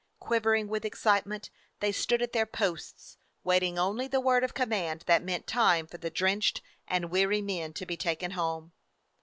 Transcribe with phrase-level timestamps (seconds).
[0.17, 5.21] Quivering with excitement, they stood at their posts, waiting only the word of command that
[5.21, 8.71] meant time for the drenched and weary men to be taken home.